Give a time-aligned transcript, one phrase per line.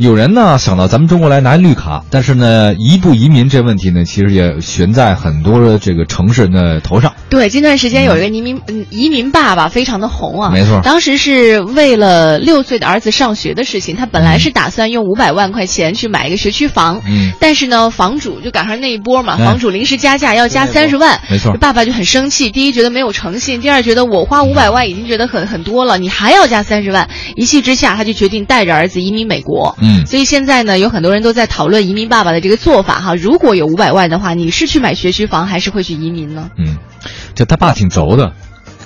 [0.00, 7.14] 有人呢想到咱们中国来拿绿卡，但是呢，移不移民这问题呢，其实也悬在很多的这个城市人的头上。
[7.30, 8.84] 对，近段时间有一个移民嗯。
[8.90, 10.80] 移民爸爸非常的红啊，没错。
[10.82, 19.44] 当时是为了六岁的儿子上学的事情，他本来是打算用五百万块钱去买一个学区房，嗯，但是呢，房主就赶上那一波嘛，哎。
[19.44, 21.56] 房主临时加价要加三十万，没错。
[21.58, 22.50] 爸爸就很生气。
[22.50, 29.76] 第一觉得没有诚信，第二觉得我花五百万已经觉得很很多了，你还要加三十万，一气之下他就决定带着儿子移民美国。
[29.84, 33.14] 嗯所以现在呢，有很多人都在讨论移民爸爸的这个做法哈。
[33.14, 36.50] 如果有五百万的话，你是去买学区房还是会去移民呢？
[36.56, 36.78] 嗯，
[37.34, 38.32] 这他爸挺轴的。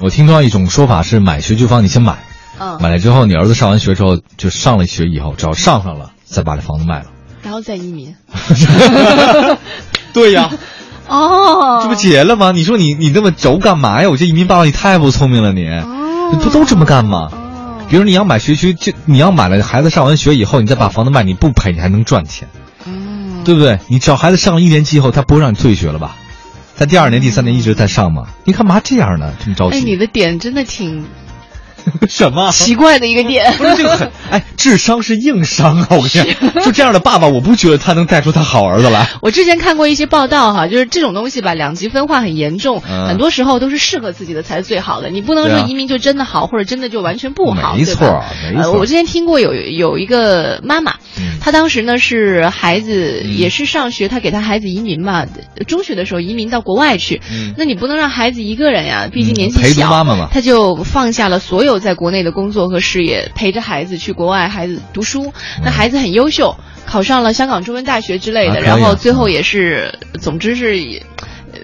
[0.00, 2.18] 我听到一种说法是，买学区房你先买，
[2.58, 7.06] 嗯，买了之后，你儿子上完学之后，就上了学以后，只要上上了，再把这房子卖了。
[7.42, 8.14] 然后再移民。
[10.12, 10.50] 对呀，
[11.08, 12.52] 哦，这不结了吗？
[12.52, 14.10] 你说你你那么轴干嘛呀？
[14.10, 17.30] 我这移民爸爸你太不聪明了你，哦你不都这么干吗？
[17.86, 22.48] 哦比如你要买学区，就你要买了孩子上完学以后，你再把房子卖，你不赔你还能赚钱，
[22.84, 23.78] 嗯，对不对？
[23.88, 26.16] 你只要孩子上了一年级以后，他不会让你退学了吧？
[26.74, 28.26] 在第二年、第三年一直在上嘛？
[28.44, 29.32] 你干嘛这样呢？
[29.42, 29.86] 这么着急哎，急？
[29.86, 31.04] 你的点真的挺
[32.08, 32.50] 什么？
[32.52, 33.52] 奇怪的一个点。
[33.54, 35.86] 不是这个很哎，智商是硬伤啊！
[35.90, 39.08] 我跟你讲，就这样的爸爸，我不觉得他能带出他好儿子来。
[39.22, 45.10] 我之前看过一些报道哈，就是这种东西吧，两极分化很严重，嗯很多时候都是适合自己的才是最好的。
[45.10, 55.24] 你不能说移民就真的好，或者真的就完全不好，没错没错呃，我之前听过有有一个妈妈，嗯她当时呢是孩子嗯也是上学，她给她孩子移民嘛，
[55.66, 65.32] 中学的时候移民到国外去，嗯那你不能让孩子一个人呀，毕竟年纪小，妈妈嘛她就放下了所有在国内的工作和事业，陪着孩子去国外，孩子读书。
[65.64, 70.98] 那孩子很优秀，考上了香港中文大学之类的，然后最后也是，总之是也。
[71.52, 71.60] 呃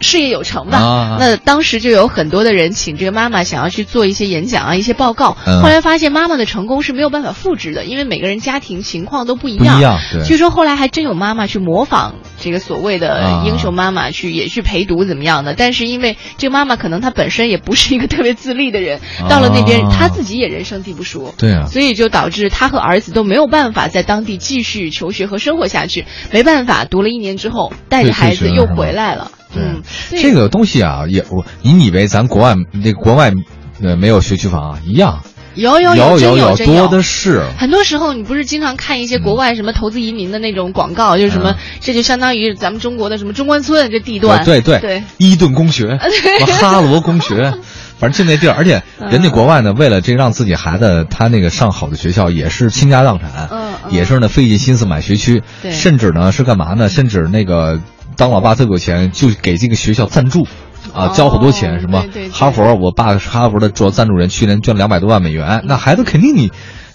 [0.00, 0.78] 事业有成吧。
[0.78, 5.34] 啊那当时就有很多的人请这个妈妈想要去做一些演讲啊、一些报告。
[5.46, 9.76] 嗯后来发现妈妈的成功是没有办法复制的，因为每个人家庭情况都不一样。
[9.76, 13.44] 不一样据说后来还真有妈妈去模仿这个所谓的啊。
[13.44, 21.34] 英雄妈妈去、也去陪读怎么样的，但是因为这个妈妈可能她本身也不是一个特别自立的人，到了那边啊她自己也人生地不熟。
[21.36, 29.30] 对啊，所以就导致她和儿子都没有办法在当地继续求学和生活下去，没办法，读了一年之后，带着孩子又回来了。
[29.56, 33.32] 嗯，这个东西啊，也我你以为咱国外这个国外
[33.82, 35.22] 呃没有学区房啊，一样
[35.54, 37.42] 有有有真有真多的是。
[37.58, 45.96] 很多时候，你不是经常看一些国外什么投资移民的那种广告，就是什么，嗯这就相当于咱们中国的什么中关村这地段，对对对，伊顿公学，
[46.60, 47.54] 哈罗公学，
[47.98, 53.92] 反正就那地儿，而且人家国外呢，为了这让自己孩子他那个上好的学校，也是倾家荡产，嗯嗯。
[53.92, 55.70] 也是呢费尽心思买学区，对。
[55.70, 56.88] 甚至呢是干嘛呢？
[56.88, 57.80] 甚至那个
[58.16, 60.46] 当老爸特有钱，就给这个学校赞助。
[60.92, 66.50] 啊，哦交好多钱，什么哈佛，我爸是哈佛的主要赞助人，去年捐两百多万美元，那孩子肯定你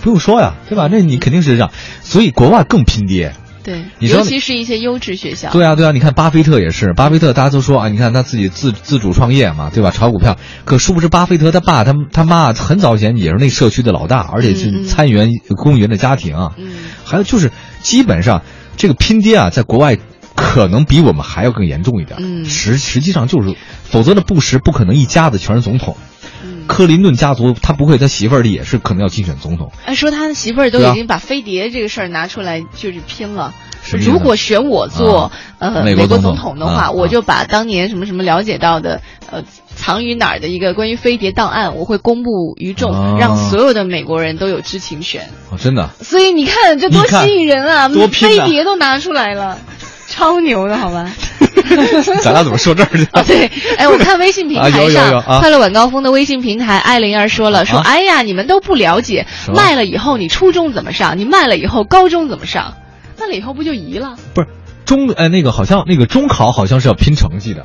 [0.00, 0.88] 不用说呀，对吧？
[0.90, 1.70] 那你肯定是这样，
[2.00, 9.90] 所以国外更拼爹，对，尤其是一些优质学校，对啊，对啊，你看巴菲特也是，巴菲特大家都说啊，你看他自己自自主创业嘛，对吧？
[9.90, 16.52] 炒股票，可殊不知巴菲特他爸他他妈很早以前也是那社区的老大，而且嗯是嗯参议员公务员的家庭啊。
[16.56, 16.72] 嗯，
[17.04, 18.42] 还有就是，基本上
[18.76, 19.96] 这个拼爹啊，在国外
[20.34, 22.18] 可能比我们还要更严重一点。
[22.20, 25.96] 嗯实实际上就是，否则的布什不可能一家子全是总统。
[26.44, 29.72] 嗯克林顿家族他不会，他媳妇儿也是可能要竞选总统。
[29.84, 33.52] 哎，说他的媳妇儿都已经把飞碟这个事儿拿出来就是拼了。
[34.00, 39.42] 如果选我做、啊呃美国总统的话，啊我就把当年什么什么了解到的呃
[39.74, 45.28] 藏于哪儿的一个关于飞碟档案，我会公布于众，啊让所有的美国人都有知情权。
[45.50, 45.90] 哦，真的。
[46.00, 47.88] 所以你看这多吸引人啊！
[47.88, 49.58] 多飞碟都拿出来了，
[50.08, 51.10] 超牛的好吧？
[52.22, 53.04] 咱俩怎么说这儿去？
[53.12, 62.74] 啊，对，哎，我看微信平台上，快乐晚高峰的微信平台，艾灵儿说了，说，啊哎呀，你们都不了解，卖了以后你初中怎么上，你卖了以后高中怎么上，
[63.18, 64.48] 卖了以后不就移了，不是
[64.84, 67.64] 中哎那个好像那个中考好像是要拼成绩的，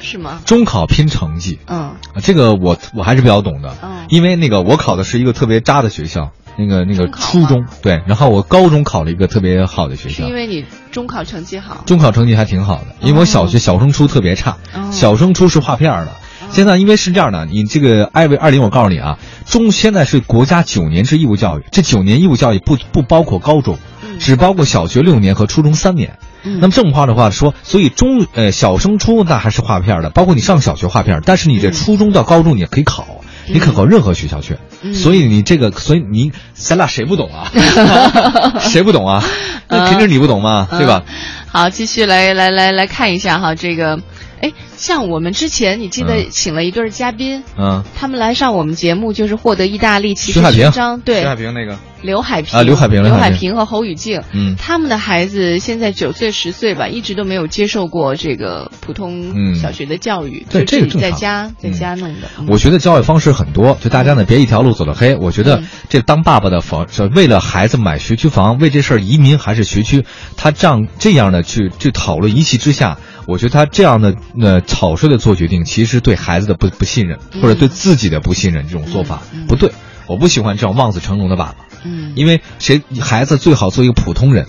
[0.00, 0.40] 是吗？
[0.44, 4.06] 中考拼成绩，嗯，啊这个我我还是比较懂的，嗯。
[4.08, 10.24] 因为那个我考的是一个特别渣的学校，那个那个初中对，然后我高中考了一个特别好的学校。
[10.24, 14.90] 是因，为你中考成绩好，中考成绩还挺好的，因为我小学小升初特别差，哦。
[14.90, 16.12] 小升初是划片儿的。
[16.50, 24.18] 现在因为是这样的，你这个艾维二零，我告诉你啊，中现在是国家九年制义务教育，这九年义务教育不不包括高中，嗯。
[24.18, 26.18] 只包括小学六年和初中三年。
[26.44, 26.60] 嗯。
[26.60, 33.06] 那么正话的话说，所以中呃小升初那还是划片儿的，包括你上小学划片儿，但是你这初中到高中你也可以考，
[33.48, 34.56] 你可考任何学校去。
[34.82, 37.50] 嗯所以你这个，所以你咱俩谁不懂啊？
[38.60, 39.22] 谁不懂啊？
[39.68, 41.02] 那肯定是你不懂嘛，对吧？
[41.08, 41.14] 嗯
[41.50, 43.98] 好，继续来来来来看一下哈，这个
[44.40, 51.78] 哎，像我们之前你记得请了一对嘉宾，嗯，他们来上我们节目就是获得意大利骑士勋章，对，徐海平那个。
[52.02, 53.56] 刘海平啊，刘海平，刘海平。
[53.56, 62.28] 和侯宇静，嗯，他们的孩子现在九岁十岁吧，一直都没有接受过这个普通小学的教育，对，这个在家在家弄的。
[62.48, 65.16] 我觉得教育方式很多，就大家呢别一条路走到黑。
[65.16, 70.04] 我觉得这当爸爸的房，为了孩子买学区房，为这事儿移民还是学区，
[70.36, 72.98] 他这样这样的去去讨论，一气之下。
[73.26, 79.72] 我觉得他这样的呃草率的做决定，其实对孩子的不不信任，或者对自己的不信任，这种做法不对。
[80.06, 84.46] 我不喜欢这种望子成龙的爸爸，嗯，因为谁孩子最好做一个普通人，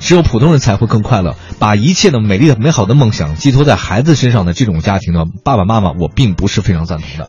[0.00, 1.34] 只有普通人才会更快乐。
[1.58, 7.14] 把一切的美丽的美好的梦想寄托在孩子身上的这种家庭呢，爸爸妈妈我并不是非常赞同的。